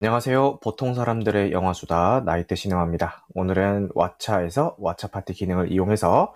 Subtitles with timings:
[0.00, 0.60] 안녕하세요.
[0.60, 3.26] 보통 사람들의 영화수다 나이트 시네마입니다.
[3.34, 6.32] 오늘은 왓챠에서 왓챠 파티 기능을 이용해서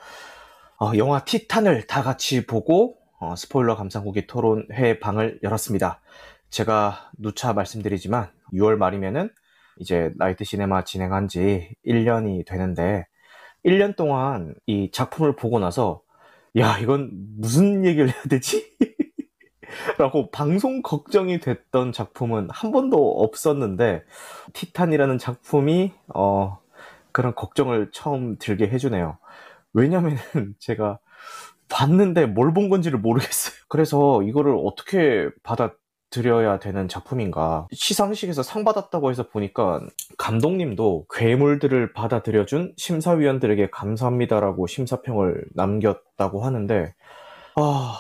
[0.80, 6.00] 어, 영화 티탄을 다 같이 보고 어, 스포일러 감상후기 토론회 방을 열었습니다.
[6.50, 9.30] 제가 누차 말씀드리지만 6월 말이면은
[9.78, 13.06] 이제 나이트 시네마 진행한 지 1년이 되는데
[13.64, 16.02] 1년 동안 이 작품을 보고 나서
[16.58, 18.76] 야 이건 무슨 얘기를 해야 되지?
[19.98, 24.02] 라고 방송 걱정이 됐던 작품은 한 번도 없었는데
[24.54, 26.58] 티탄이라는 작품이 어
[27.12, 29.18] 그런 걱정을 처음 들게 해주네요.
[29.74, 30.18] 왜냐면은
[30.60, 30.98] 제가
[31.68, 33.54] 봤는데 뭘 본 건지를 모르겠어요.
[33.68, 37.66] 그래서 이거를 어떻게 받아들여야 되는 작품인가.
[37.72, 39.80] 시상식에서 상 받았다고 해서 보니까
[40.18, 46.94] 감독님도 괴물들을 받아들여준 심사위원들에게 감사합니다라고 심사평을 남겼다고 하는데
[47.56, 47.98] 아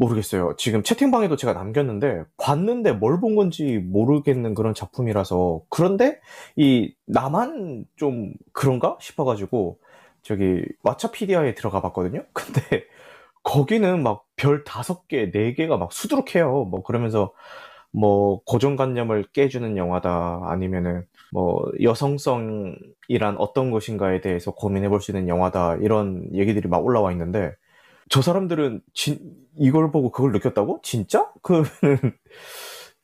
[0.00, 0.54] 모르겠어요.
[0.58, 6.20] 지금 채팅방에도 제가 남겼는데 봤는데 뭘 본 건지 모르겠는 그런 작품이라서 그런데
[6.56, 9.78] 이 나만 좀 그런가 싶어가지고
[10.22, 12.24] 저기 왓챠피디아에 들어가 봤거든요.
[12.34, 12.84] 근데
[13.42, 16.64] 거기는 막 별 다섯 개, 네 개가 막 수두룩해요.
[16.64, 17.32] 뭐 그러면서
[17.92, 25.76] 뭐 고정관념을 깨주는 영화다 아니면은 뭐 여성성이란 어떤 것인가에 대해서 고민해 볼 수 있는 영화다
[25.82, 27.52] 이런 얘기들이 막 올라와 있는데
[28.10, 29.20] 저 사람들은 진,
[29.58, 30.80] 이걸 보고 그걸 느꼈다고?
[30.82, 31.32] 진짜?
[31.42, 32.16] 그러면은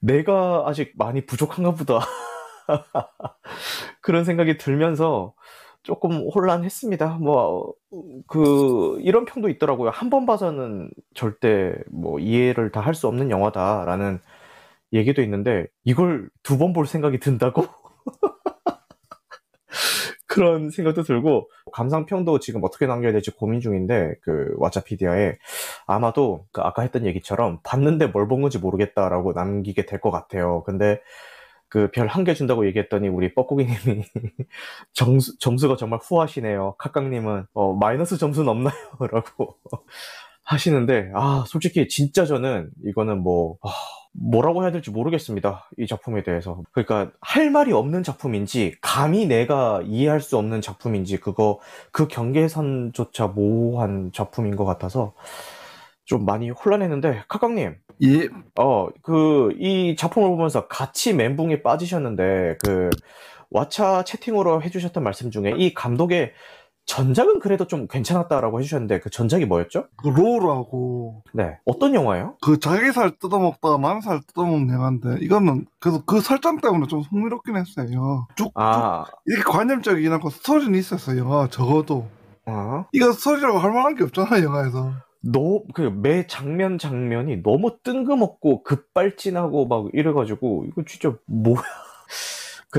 [0.00, 2.00] 내가 아직 많이 부족한가 보다.
[4.00, 5.34] 그런 생각이 들면서
[5.82, 7.18] 조금 혼란했습니다.
[7.20, 7.72] 뭐,
[8.26, 9.90] 그, 이런 평도 있더라고요.
[9.90, 14.18] 한 번 봐서는 절대 뭐 이해를 다 할 수 없는 영화다라는
[14.94, 17.66] 얘기도 있는데, 이걸 두 번 볼 생각이 든다고?
[20.36, 25.36] 그런 생각도 들고 감상평도 지금 어떻게 남겨야 될지 고민 중인데 그 왓챠피디아에
[25.86, 30.62] 아마도 그 아까 했던 얘기처럼 봤는데 뭘 본 건지 모르겠다라고 남기게 될 것 같아요.
[30.64, 31.00] 근데
[31.68, 34.04] 그 별 한 개 준다고 얘기했더니 우리 뻐꾸기님이
[34.94, 36.76] 점수, 점수가 정말 후하시네요.
[36.78, 39.56] 카깡님은 어, 마이너스 점수는 없나요?라고
[40.44, 43.68] 하시는데 아 솔직히 진짜 저는 이거는 뭐 아,
[44.18, 45.68] 뭐라고 해야 될지 모르겠습니다.
[45.78, 46.62] 이 작품에 대해서.
[46.72, 51.60] 그러니까 할 말이 없는 작품인지 감히 내가 이해할 수 없는 작품인지 그거
[51.92, 55.14] 그 경계선조차 모호한 작품인 것 같아서
[56.04, 58.28] 좀 많이 혼란했는데 카강님 예.
[58.54, 62.90] 어그 이 작품을 보면서 같이 멘붕에 빠지셨는데 그
[63.52, 66.32] 왓챠 채팅으로 해주셨던 말씀 중에 이 감독의
[66.86, 69.86] 전작은 그래도 좀 괜찮았다라고 해주셨는데 그 전작이 뭐였죠?
[69.96, 72.36] 그 로우라고 네 어떤 영화예요?
[72.40, 78.26] 그 자기 살 뜯어먹다가 남살 뜯어먹는 영화인데 이거는 그래서 그 설정 때문에 좀 흥미롭긴 했어요.
[78.36, 81.18] 쭉, 아쭉 이렇게 관념적이긴 하고 스토리는 있었어요.
[81.18, 82.06] 영화 적어도
[82.46, 82.86] 어?
[82.92, 84.92] 이거 스토리라고 할 만한 게 없잖아 영화에서.
[85.20, 91.62] 너, 그, 매 장면 장면이 너무 뜬금없고 급발진하고 막 이래가지고, 이거 진짜 뭐야.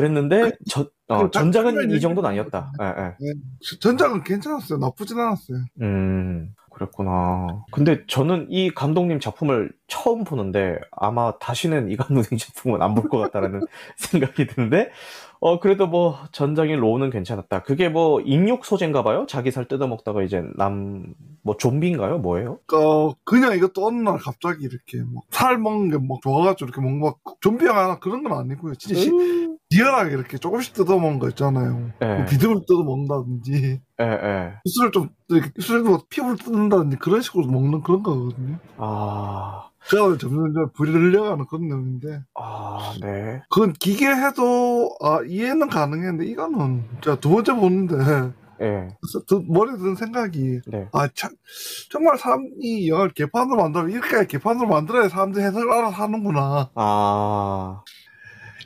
[0.02, 2.72] 그랬는데, 저, 어, 그 전작은 이 정도는 아니었다.
[2.82, 3.16] 예, 예.
[3.20, 3.34] 네.
[3.80, 4.78] 전작은 괜찮았어요.
[4.80, 5.58] 나쁘진 않았어요.
[5.82, 7.64] 음, 그랬구나.
[7.72, 13.18] 근데 저는 이 감독님 작품을 처음 보는데, 아마 다시는 이 감독님 작품은 안 볼 것
[13.18, 13.62] 같다라는
[13.98, 14.92] 생각이 드는데,
[15.40, 17.62] 어, 그래도 뭐, 전작인 로우는 괜찮았다.
[17.64, 19.26] 그게 뭐, 인육 소재인가 봐요?
[19.28, 22.18] 자기 살 뜯어먹다가 이제 남, 뭐, 좀비인가요?
[22.20, 22.60] 뭐예요?
[22.74, 27.14] 어, 그냥 이것도 어느 날 갑자기 이렇게 막 살 먹는 게 막 좋아가지고 이렇게 뭔가
[27.42, 28.74] 좀비 영화 그런 건 아니고요.
[28.76, 29.12] 진짜 시,
[29.72, 31.92] 음, 리얼하게 이렇게 조금씩 뜯어먹는 거 있잖아요.
[32.02, 33.82] 예, 뭐 비듬을 뜯어먹는다든지.
[34.00, 34.54] 예, 예.
[34.66, 35.52] 술을 좀 이렇게
[35.84, 38.58] 뭐 피부를 뜯는다든지 그런 식으로 먹는 그런 거거든요.
[38.78, 43.42] 아, 제가 점점 점 불이 흘려가는 그런 내용인데 아, 네.
[43.50, 47.96] 그건 기계 해도 아 이해는 가능했는데 이거는 제가 두 번째 보는데
[48.60, 50.88] 예, 그래서 드- 머리에 드는 생각이 네.
[50.92, 51.32] 아 참,
[51.92, 56.70] 정말 사람이 영화를 개판으로 만들어 이렇게 개판으로 만들어야 사람들이 해석을 알아서 하는구나.
[56.76, 57.82] 아,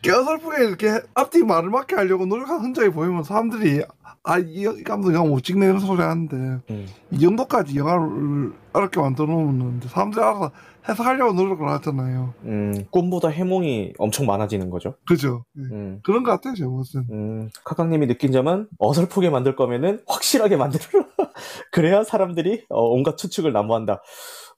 [0.01, 3.83] 개어설프게 이렇게 앞뒤 말을 맞게 하려고 노력한 흔적이 보이면 사람들이
[4.23, 6.35] 아, 이, 이 감독 영화 못 찍네 이런 소리 하는데
[6.69, 10.51] 음, 이 정도까지 영화를 어렵게 만들어 놓으면 사람들이 알아서
[10.87, 12.33] 해석하려고 노력을 하잖아요.
[12.43, 14.95] 음, 꿈보다 해몽이 엄청 많아지는 거죠.
[15.07, 15.45] 그죠?
[15.53, 15.63] 네.
[15.71, 17.15] 음, 그런 것 같아요, 제가 봤을 땐.
[17.15, 21.05] 음, 카강님이 느낀 점은 어설프게 만들 거면은 확실하게 만들어라.
[21.71, 24.01] 그래야 사람들이 어, 온갖 추측을 난무한다.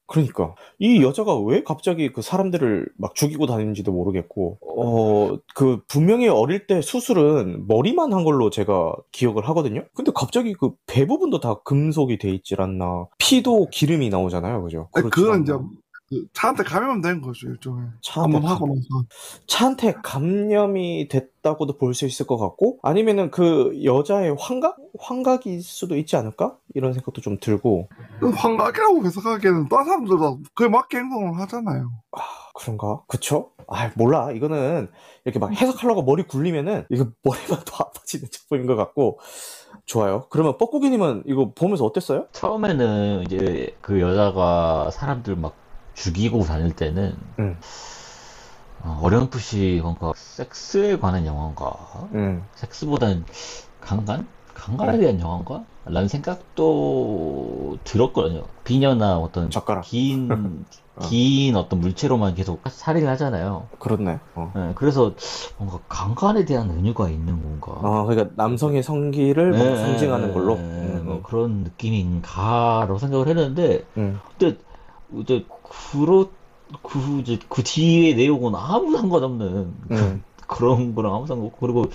[0.07, 6.67] 그러니까 이 여자가 왜 갑자기 그 사람들을 막 죽이고 다니는지도 모르겠고 어 그 분명히 어릴
[6.67, 9.85] 때 수술은 머리만 한 걸로 제가 기억을 하거든요.
[9.95, 13.07] 근데 갑자기 그 배 부분도 다 금속이 돼 있질 않나.
[13.17, 14.89] 피도 기름이 나오잖아요, 그죠?
[15.09, 15.53] 그건 이제?
[16.09, 17.87] 그 차한테 감염 된 거죠 일종의.
[18.01, 18.87] 차한테 한번 하고 감- 나서.
[19.47, 24.77] 차한테 감염이 됐다고도 볼 수 있을 것 같고 아니면은 그 여자의 환각?
[24.99, 26.57] 환각일 수도 있지 않을까?
[26.75, 27.87] 이런 생각도 좀 들고
[28.19, 31.89] 그 환각이라고 해석하기에는 다른 사람들도 그에 맞게 행동을 하잖아요.
[32.55, 33.01] 그런가?
[33.07, 33.51] 그쵸?
[33.67, 34.89] 아 몰라 이거는
[35.25, 39.19] 이렇게 막 해석하려고 머리 굴리면은 이거 머리만 더 아파지는 작품인 것 같고
[39.85, 42.27] 좋아요 그러면 뻐꾸기님은 이거 보면서 어땠어요?
[42.33, 45.55] 처음에는 이제 그 여자가 사람들 막
[45.93, 47.57] 죽이고 다닐 때는 음.
[48.79, 52.09] 어, 어렴풋이 뭔가 섹스에 관한 영화인가?
[52.13, 53.25] 음, 섹스보다는
[53.79, 54.27] 강간?
[54.53, 55.65] 강간에 대한 영화인가?
[55.85, 58.47] 라는 생각도 들었거든요.
[58.63, 61.01] 비녀나 어떤 젓가락 긴, 어.
[61.01, 63.69] 긴 어 떤 물체로만 계속 살인을 하잖아요.
[63.79, 64.53] 그렇네 어.
[64.55, 65.15] 예, 그래서
[65.57, 67.71] 뭔가 강간에 대한 은유가 있는 건가?
[67.73, 73.27] 어, 그러니까 남성의 성기를 뭔가 예, 상징하는 예, 걸로 예, 음, 뭐 그런 느낌인가라고 생각을
[73.27, 74.19] 했는데, 음.
[74.37, 74.57] 근데
[75.21, 75.45] 이제
[75.91, 76.27] 그렇
[76.81, 80.23] 그 이제 그 뒤에 내용은 아무 상관없는 음.
[80.47, 81.85] 그런 거랑 아무 상관 없고 그리고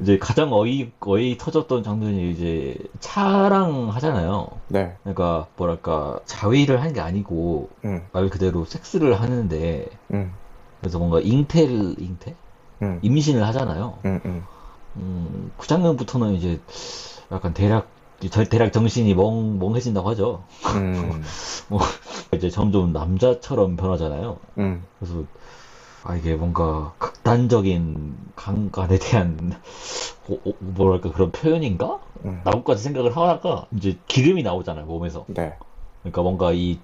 [0.00, 4.48] 이제 가장 어이 어이 터졌던 장면이 이제 차랑 하잖아요.
[4.68, 10.32] 네 그러니까 뭐랄까 자위를 하는 게 아니고 음, 말 그대로 섹스를 하는데 음,
[10.80, 12.34] 그래서 뭔가 잉태를 잉태
[12.82, 13.98] 음, 임신을 하잖아요.
[14.04, 14.42] 음, 음.
[14.96, 16.60] 음, 그 장면부터는 이제
[17.30, 17.91] 약간 대략 저-
[18.28, 20.44] 대략 정신이 멍 멍해진다고 하죠.
[20.74, 21.22] 음,
[22.34, 24.38] 이제 점점 남자처럼 변하잖아요.
[24.58, 24.84] 음.
[24.98, 25.24] 그래서
[26.04, 29.52] 아 이게 뭔가 극단적인 강간에 대한
[30.28, 32.00] 어, 어, 뭐랄까 그런 표현인가?
[32.24, 32.40] 음.
[32.44, 35.24] 나고까지 생각을 하다가 이제 기름이 나오잖아요 몸에서.
[35.28, 35.54] 네.
[36.02, 36.78] 그러니까 뭔가 이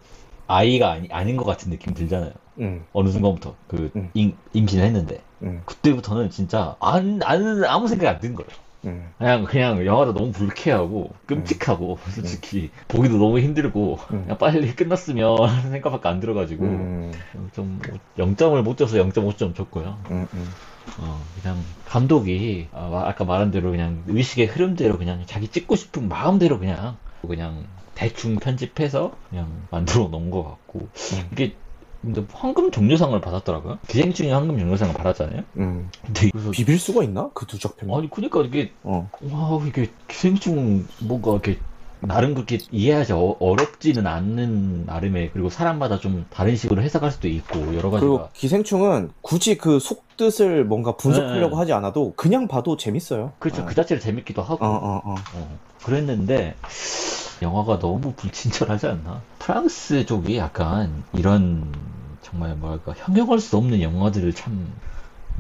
[0.47, 2.33] 아이가 아니, 아닌 것 같은 느낌 들잖아요.
[2.61, 4.11] 음, 어느 순간부터 그 음.
[4.15, 8.49] 임, 임신을 했는데 음, 그때부터는 진짜 안, 안 아무 생각이 안 든 거예요.
[8.85, 14.23] 음, 그냥 그냥 영화도 너무 불쾌하고 끔찍하고 솔직히 보기도 너무 힘들고 음.
[14.23, 17.13] 그냥 빨리 끝났으면 하는 생각밖에 안 들어가지고 음,
[17.53, 17.81] 좀
[18.17, 19.99] 0점을 못 줘서 0.5점 줬고요.
[20.11, 20.49] 음, 음.
[21.01, 26.09] 어, 그냥 감독이 아, 마- 아까 말한 대로 그냥 의식의 흐름대로 그냥 자기 찍고 싶은
[26.09, 26.97] 마음대로 그냥
[27.27, 27.65] 그냥
[27.95, 31.29] 대충 편집해서 그냥 만들어 놓은 것 같고 음.
[31.33, 31.57] 이게
[32.03, 33.79] 근데 황금 종려상을 받았더라고요.
[33.89, 35.43] 기생충이 황금 종려상을 받았잖아요.
[35.57, 35.91] 음.
[36.07, 37.31] 근데 그래서 비빌 수가 있나?
[37.35, 37.93] 그 두 작품.
[37.95, 39.11] 아니 그러니까 이게 어.
[39.31, 41.59] 와 이게 기생충 뭔가 이렇게
[42.01, 47.59] 나름 그렇게 이해하지 어, 어렵지는 않는 나름의 그리고 사람마다 좀 다른 식으로 해석할 수도 있고
[47.75, 51.59] 여러 가지가 그리고 기생충은 굳이 그 속뜻을 뭔가 분석하려고 네.
[51.59, 53.33] 하지 않아도 그냥 봐도 재밌어요.
[53.41, 53.65] 그렇죠 어.
[53.65, 55.15] 그 자체를 재밌기도 하고 어, 어, 어.
[55.35, 56.55] 어, 그랬는데
[57.43, 59.23] 영화가 너무 불친절하지 않나?
[59.39, 61.73] 프랑스 쪽이 약간 이런
[62.23, 64.73] 정말 뭐랄까 형용할 수 없는 영화들을 참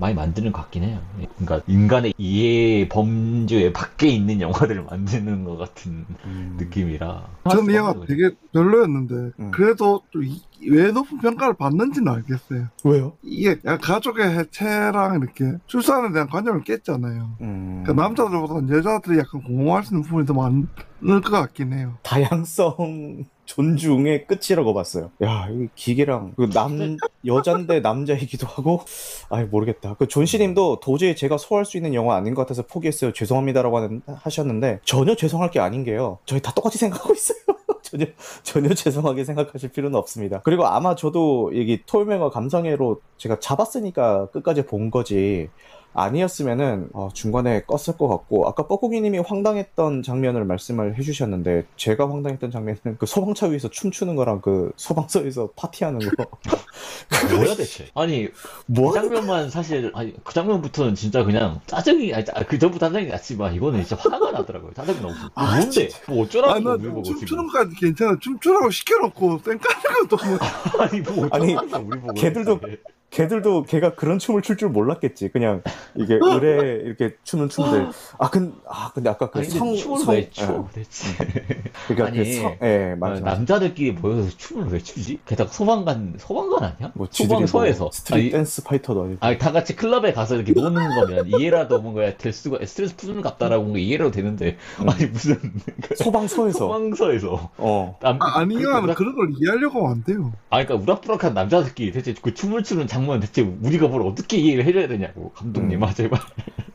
[0.01, 1.01] 많이 만드는 것 같긴 해요.
[1.39, 6.57] 그러니까 인간의 이해 범주에 밖에 있는 영화들을 만드는 것 같은 음.
[6.59, 7.27] 느낌이라.
[7.51, 9.51] 저는 이 영화 되게 별로였는데 음.
[9.51, 12.67] 그래도 좀 이- 왜 높은 평가를 받는지는 알겠어요.
[12.85, 13.13] 왜요?
[13.23, 17.37] 이게 가족의 해체랑 이렇게 출산에 대한 관념을 깼잖아요.
[17.43, 17.83] 음.
[17.85, 21.95] 그러니까 남자들보다는 여자들이 약간 공허할 수 있는 부분이 더 많을 것 같긴 해요.
[22.03, 25.11] 다양성 존중의 끝이라고 봤어요.
[25.23, 26.97] 야, 이 기계랑 그 남
[27.27, 28.83] 여잔데 남자이기도 하고,
[29.31, 29.95] 아이 모르겠다.
[29.99, 33.13] 그 존씨님도 도저히 제가 소화할 수 있는 영화 아닌 것 같아서 포기했어요.
[33.13, 36.19] 죄송합니다라고 하는, 하셨는데 전혀 죄송할 게 아닌 게요.
[36.27, 37.39] 저희 다 똑같이 생각하고 있어요.
[37.83, 38.05] 전혀
[38.43, 40.43] 전혀 죄송하게 생각하실 필요는 없습니다.
[40.45, 45.49] 그리고 아마 저도 여기 톨맹어 감상회로 제가 잡았으니까 끝까지 본 거지.
[45.95, 52.97] 아니었으면은 어, 중간에 껐을 것 같고 아까 뻐꾸기님이 황당했던 장면을 말씀을 해주셨는데 제가 황당했던 장면은
[52.99, 56.27] 그 소방차 위에서 춤추는 거랑 그 소방서에서 파티하는 거
[57.35, 57.89] 뭐야 대체?
[57.95, 58.29] 아니
[58.67, 63.07] 뭐 그 장면만 사실 아니 그 장면부터는 진짜 그냥 짜증이 아니 짜- 그 전부터 짜증이
[63.09, 64.73] 났지만 이거는 진짜 화가 나더라고요.
[64.75, 65.15] 짜증이 너무.
[65.35, 65.89] 아, 뭔데?
[66.07, 67.19] 뭐 어쩌라고 아니, 나 우리 보고 지금.
[67.21, 68.17] 춤추는 것까지 괜찮아.
[68.21, 70.39] 춤추라고 시켜놓고 쌩 까는 것도 뭐
[70.85, 72.83] 아니 뭐 아니, 어쩌라고 우리 보고 걔들도 그랬는데.
[73.11, 75.63] 걔들도 걔가 그런 춤을 출 줄 몰랐겠지 그냥
[75.95, 77.89] 이게 으레 이렇게 추는 춤들
[78.19, 80.69] 아, 근, 아 근데 아까 그 아니 근데 성, 춤을 성- 왜 춰?
[80.75, 81.07] 대체.
[81.89, 83.21] 그러니까 아니, 그 성, 예 맞아.
[83.21, 85.21] 남자들끼리 모여서 춤을 왜 추지?
[85.27, 86.91] 게다가 소방관 소방관 아니야?
[86.95, 91.29] 뭐뭐 소방서에서 스트릿 아니, 댄스 파이터도 아니고 아니 다 같이 클럽에 가서 이렇게 노는 거면
[91.29, 94.89] 이해라도 뭔가 될 수가 스트레스 푸는 갑다라고 뭔가 이해라도 되는데 음.
[94.89, 95.37] 아니 무슨
[95.83, 100.33] 그 소방서에서 소방서에서 어 남, 아, 아니 그- 그- 그런 걸 이해하려고 하면 안 돼요.
[100.51, 104.89] 아, 그러니까 우락부락한 남자들끼리 대체 그 춤을 추는 장면 대체 우리가 뭘 어떻게 이해를 해줘야
[104.89, 105.85] 되냐고 감독님 음.
[105.85, 106.21] 아 제발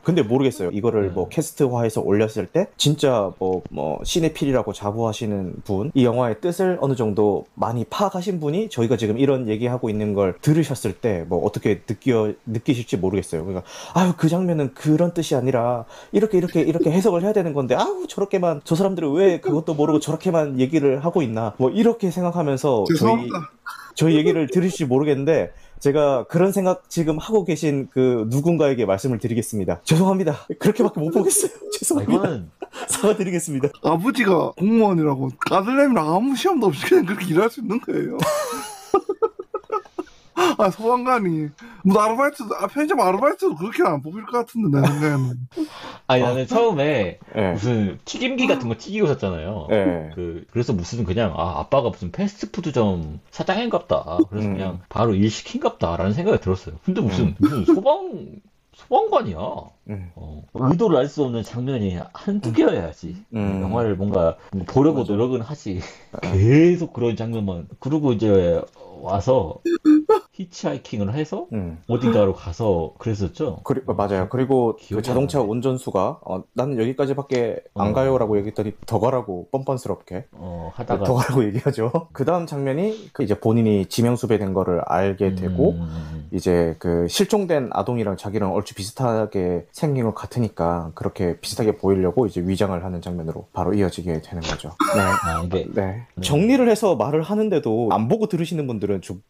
[0.04, 0.70] 근데 모르겠어요.
[0.74, 1.14] 이거를 네.
[1.14, 7.46] 뭐 캐스트화해서 올렸을 때 진짜 뭐 뭐 시네필이라고 자부하시는 분, 이 영화의 뜻을 어느 정도
[7.56, 12.98] 많이 파악하신 분이 저희가 지금 이런 얘기하고 있는 걸 들으셨을 때 뭐 어떻게 느껴 느끼실지
[12.98, 13.46] 모르겠어요.
[13.46, 18.06] 그러니까 아유 그 장면은 그런 뜻이 아니라 이렇게 이렇게 이렇게 해석을 해야 되는 건데 아우
[18.08, 23.40] 저렇게만 저 사람들은 왜 그것도 모르고 저렇게만 얘기를 하고 있나 뭐 이렇게 생각하면서 저희 죄송합니다.
[23.40, 23.83] 저
[24.14, 29.82] 얘기를 들으실지 모르겠는데 제가 그런 생각 지금 하고 계신 그 누군가에게 말씀을 드리겠습니다.
[29.84, 30.46] 죄송합니다.
[30.60, 31.52] 그렇게밖에 못 보겠어요.
[31.54, 32.20] 아, 죄송합니다.
[32.24, 32.50] 이거는
[32.88, 33.70] 사과드리겠습니다.
[33.84, 38.18] 아버지가 공무원이라고 아들내미랑 아무 시험도 없이 그냥 그렇게 일할 수 있는 거예요.
[40.58, 41.50] 아 소방관이
[41.84, 45.36] 뭐 아르바이트도 아 편의점 아르바이트도 그렇게 안 뽑힐 것 같은데 내 생각에는
[46.08, 47.52] 아니 나는 처음에 예.
[47.52, 49.68] 무슨 튀김기 같은 거 튀기고 샀잖아요.
[49.72, 50.12] 예.
[50.16, 54.18] 그 그래서 무슨 그냥 아 아빠가 무슨 패스트푸드점 사장인갑다.
[54.30, 54.54] 그래서 음.
[54.54, 56.76] 그냥 바로 일 시킨갑다라는 생각이 들었어요.
[56.84, 58.42] 근데 무슨 무슨 소방
[58.76, 59.38] 소방관이야.
[59.90, 60.12] 음.
[60.16, 63.16] 어, 의도를 알 수 없는 장면이 한두 개여야지.
[63.36, 63.62] 음.
[63.62, 64.36] 영화를 뭔가
[64.68, 65.80] 보려고 노력은 하지.
[66.22, 67.68] 계속 그런 장면만.
[67.80, 68.62] 그리고 이제
[69.02, 69.58] 와서
[70.34, 71.78] 히치하이킹을 해서 음.
[71.88, 73.60] 어딘가로 가서 그랬었죠.
[73.64, 74.30] 그리, 어, 맞아요.
[74.30, 75.42] 그리고 그 자동차.
[75.42, 77.94] 운전수가 어, 나는 여기까지밖에 안 어.
[77.94, 82.08] 가요라고 얘기했더니 더 가라고 뻔뻔스럽게 어, 하다가 더 가라고 얘기하죠.
[82.14, 88.18] 그 다음 장면이 그 이제 본인이 지명수배된 거를 알게 되고 음, 이제 그 실종된 아동이랑
[88.18, 94.22] 자기랑 얼추 비슷하게 생긴 것 같으니까 그렇게 비슷하게 보이려고 이제 위장을 하는 장면으로 바로 이어지게
[94.22, 94.70] 되는 거죠.
[94.96, 95.02] 네.
[95.02, 96.08] 아, 이게 네.
[96.22, 99.22] 정리를 해서 말을 하는데도 안 보고 들으시는 분들은 좀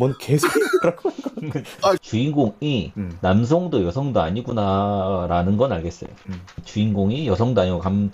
[0.00, 1.12] 뭔뭔 개소리라고.
[2.00, 3.18] 주인공이 음.
[3.20, 6.10] 남성도 여성도 아니구나라는 건 알겠어요.
[6.28, 6.40] 음.
[6.64, 8.10] 주인공이 여성도 아니고 감,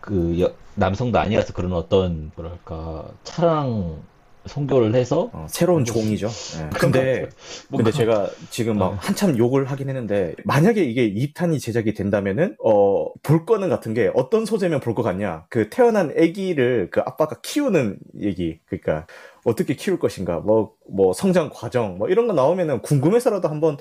[0.00, 4.02] 그 여- 남성도 아니라서 그런 어떤 뭐랄까 차랑
[4.46, 6.28] 성교를 해서 어, 새로운 종이죠.
[6.28, 6.70] 네.
[6.72, 7.28] 근데
[7.70, 8.96] 근데 제가 지금 막 어.
[8.98, 14.80] 한참 욕을 하긴 했는데 만약에 이게 2탄이 제작이 된다면은 어볼 거는 같은 게 어떤 소재면
[14.80, 19.06] 볼 것 같냐 그 태어난 아기를 그 아빠가 키우는 얘기 그러니까
[19.44, 23.78] 어떻게 키울 것인가 뭐 뭐 성장 과정 뭐 이런 거 나오면은 궁금해서라도 한번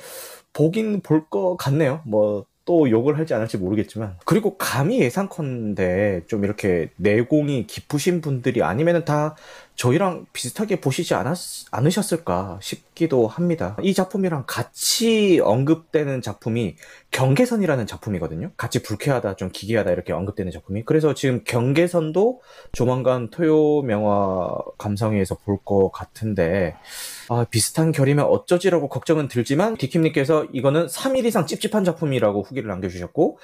[0.54, 2.02] 보긴 볼 것 같네요.
[2.06, 4.16] 뭐 또 욕을 할지 안 할지 모르겠지만.
[4.26, 9.36] 그리고 감히 예상컨대 좀 이렇게 내공이 깊으신 분들이 아니면은 다
[9.80, 11.38] 저희랑 비슷하게 보시지 않았,
[11.72, 13.78] 않으셨을까 싶기도 합니다.
[13.82, 16.76] 이 작품이랑 같이 언급되는 작품이
[17.12, 18.52] 경계선이라는 작품이거든요.
[18.58, 20.84] 같이 불쾌하다, 좀 기괴하다 이렇게 언급되는 작품이.
[20.84, 22.42] 그래서 지금 경계선도
[22.74, 26.76] 조만간 토요 명화 감상회에서 볼 것 같은데
[27.30, 33.38] 아, 비슷한 결이면 어쩌지라고 걱정은 들지만 디킴님께서 이거는 3일 이상 찝찝한 작품이라고 후기를 남겨주셨고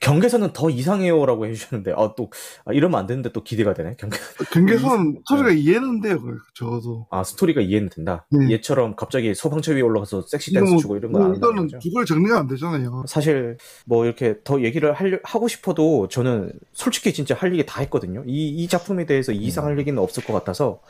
[0.00, 2.30] 경계선은 더 이상해요라고 해주셨는데 아, 또
[2.64, 3.96] 아, 이러면 안 되는데 또 기대가 되네.
[3.98, 4.18] 경계
[4.52, 5.50] 경계선 소리가
[5.82, 6.18] 이해는 돼요
[6.54, 8.24] 적어도 아 스토리가 이해는 된다.
[8.30, 8.50] 네.
[8.52, 11.78] 얘처럼 갑자기 소방차 위에 올라가서 섹시 댄스 뭐, 추고 이런 건안 거죠.
[11.82, 17.34] 그걸 정리가 안 되잖아요 사실 뭐 이렇게 더 얘기를 하려, 하고 싶어도 저는 솔직히 진짜
[17.34, 18.22] 할 얘기 다 했거든요.
[18.26, 20.80] 이, 이 작품에 대해서 이상 할 얘기는 없을 것 같아서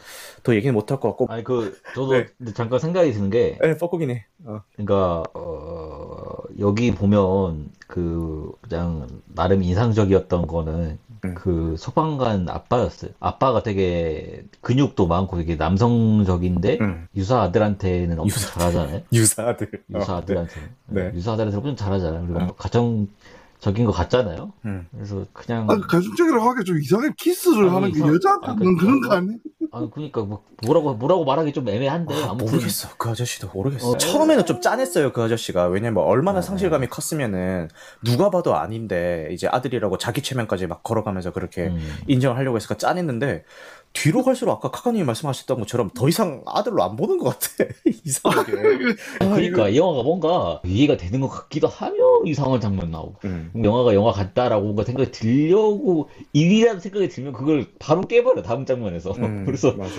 [0.43, 1.27] 더 얘기는 못 할 것 같고.
[1.31, 2.27] 아니 그 저도 네.
[2.55, 4.27] 잠깐 생각이 드는 게 네, 뻐꾸기네.
[4.45, 4.61] 어.
[4.75, 11.35] 그러니까 어, 여기 보면 그 그냥 나름 인상적이었던 거는 음.
[11.35, 13.13] 그 소방관 아빠였어요.
[13.21, 17.09] 아빠가 되게 근육도 많고 되게 남성적인데 음.
[17.15, 19.03] 유사 아들한테는 엄청 유사 잘하잖아요.
[19.13, 19.71] 유사들.
[19.95, 20.55] 유사 어, 아들한테
[20.87, 21.13] 네.
[21.15, 22.27] 유사 아들한테 엄청 잘하잖아요.
[22.27, 22.55] 그리고 어.
[22.57, 23.07] 가정
[23.63, 24.53] 적인 것 같잖아요.
[24.65, 24.89] 음.
[24.93, 29.01] 그래서 그냥 아, 가중적이라고 하기 좀 이상해 키스를 아니, 하는 게 이상- 여자한테는 아니, 그런
[29.01, 29.39] 그- 거 아니에요?
[29.71, 32.89] 아 그러니까 뭐 뭐라고 뭐라고 말하기 좀 애매한데 아, 아무튼 모르겠어.
[32.99, 33.89] 그 아저씨도 모르겠어.
[33.91, 33.97] 어.
[33.97, 35.13] 처음에는 좀 짠했어요.
[35.13, 35.69] 그 아저씨가.
[35.69, 36.43] 왜냐면 얼마나 어.
[36.43, 37.69] 상실감이 컸으면은
[38.05, 41.79] 누가 봐도 아닌데 이제 아들이라고 자기 체면까지 막 걸어가면서 그렇게 음.
[42.09, 43.45] 인정하려고 했으니까 짠했는데
[43.93, 47.71] 뒤로 갈수록 아까 카카님이 말씀하셨던 것처럼 더 이상 아들로 안 보는 것 같아.
[48.05, 48.53] 이상하게.
[49.21, 53.53] 아, 그러니까 이 영화가 뭔가 이해가 되는 것 같기도 하며 이상한 장면 나오고 음.
[53.63, 59.45] 영화가 영화 같다라고 뭔가 생각이 들려고 일이라는 생각이 들면 그걸 바로 깨버려 다음 장면에서 음,
[59.47, 59.93] 그래서 맞아.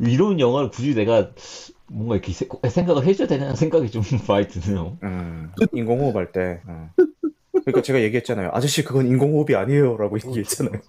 [0.00, 1.30] 이런 영화를 굳이 내가
[1.86, 6.60] 뭔가 이렇게 세- 생각을 해줘야 되나 생각이 좀 많이 드네요 음, 인공호흡 할 때.
[6.66, 6.88] 어.
[7.64, 8.50] 그러니까 제가 얘기했잖아요.
[8.52, 10.80] 아저씨 그건 인공호흡이 아니에요라고 얘기했잖아요.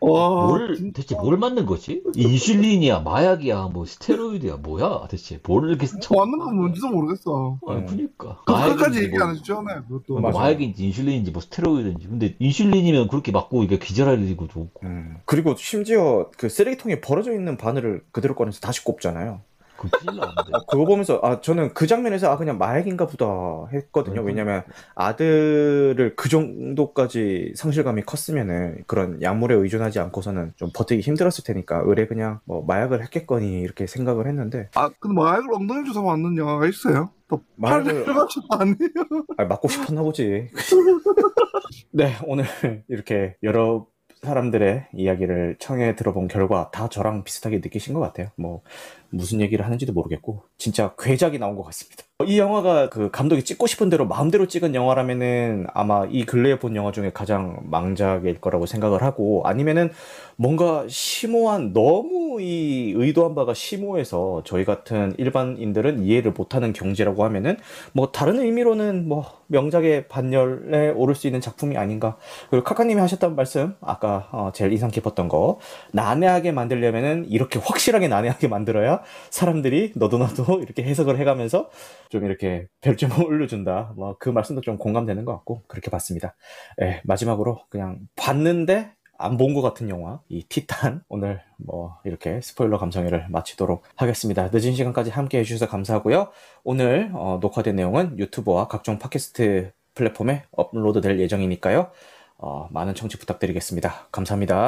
[0.00, 2.02] 아와뭘 대체 뭘 맞는 거지?
[2.14, 6.14] 인슐린이야 마약이야 뭐 스테로이드야 뭐야 대체 뭘 이렇게 처...
[6.14, 7.86] 맞는 건 뭔지도 모르겠어 아 음.
[7.86, 10.30] 그니까 그까지 마약인지 얘기 뭐- 안 해주잖아요 그것도 뭐.
[10.30, 15.16] 마약인지 인슐린인지 뭐 스테로이드인지 근데 인슐린이면 그렇게 맞고 이게 기절할 일이고 좋고 음.
[15.24, 19.40] 그리고 심지어 그 쓰레기통에 버려져 있는 바늘을 그대로 꺼내서 다시 꼽잖아요.
[19.78, 23.26] 그 큰일 나는데 아, 그거 보면서 아 저는 그 장면에서 아 그냥 마약인가 보다
[23.72, 24.22] 했거든요.
[24.22, 24.64] 음, 왜냐면
[24.96, 32.40] 아들을 그 정도까지 상실감이 컸으면은 그런 약물에 의존하지 않고서는 좀 버티기 힘들었을 테니까 의뢰 그냥
[32.44, 37.10] 뭐 마약을 했겠거니 이렇게 생각을 했는데 아 근데 마약을 엉덩이 주사 맞는 영화가 있어요?
[37.28, 40.48] 또 마약을- 팔을 들어가지고 아니에요 아, 맞고 싶었나 보지.
[41.92, 42.44] 네, 오늘
[42.88, 43.86] 이렇게 여러
[44.22, 48.30] 사람들의 이야기를 청해 들어본 결과 다 저랑 비슷하게 느끼신 것 같아요.
[48.36, 48.62] 뭐
[49.10, 52.04] 무슨 얘기를 하는지도 모르겠고 진짜 괴작이 나온 것 같습니다.
[52.26, 56.90] 이 영화가 그 감독이 찍고 싶은 대로 마음대로 찍은 영화라면은 아마 이 근래에 본 영화
[56.90, 59.92] 중에 가장 망작일 거라고 생각을 하고 아니면은
[60.34, 67.56] 뭔가 심오한 너무 이 의도한 바가 심오해서 저희 같은 일반인들은 이해를 못하는 경지라고 하면은
[67.92, 72.16] 뭐 다른 의미로는 뭐 명작의 반열에 오를 수 있는 작품이 아닌가.
[72.50, 75.58] 그리고 카카님이 하셨던 말씀 아까 어, 제일 인상 깊었던 거.
[75.92, 81.70] 난해하게 만들려면은 이렇게 확실하게 난해하게 만들어야 사람들이 너도 나도 이렇게 해석을 해가면서
[82.10, 83.92] 좀 이렇게 별점을 올려준다.
[83.96, 86.34] 뭐 그 말씀도 좀 공감되는 것 같고 그렇게 봤습니다.
[86.82, 92.78] 예, 마지막으로 그냥 봤는데 안 본 것 같은 영화 이 티탄 오늘 뭐 이렇게 스포일러
[92.78, 94.48] 감성회를 마치도록 하겠습니다.
[94.52, 96.30] 늦은 시간까지 함께 해주셔서 감사하고요.
[96.64, 101.90] 오늘 어, 녹화된 내용은 유튜브와 각종 팟캐스트 플랫폼에 업로드 될 예정이니까요.
[102.38, 104.08] 어, 많은 청취 부탁드리겠습니다.
[104.12, 104.66] 감사합니다.